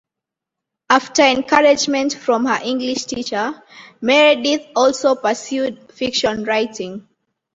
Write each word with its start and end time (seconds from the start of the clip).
After 0.89 1.21
encouragement 1.21 2.15
from 2.15 2.45
her 2.45 2.57
English 2.63 3.03
teacher, 3.05 3.61
Meredyth 4.01 4.67
also 4.75 5.13
pursued 5.13 5.91
fiction 5.93 6.43
writing. 6.43 7.07